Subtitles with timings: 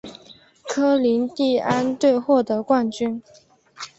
[0.63, 3.21] 科林蒂安队获得冠军。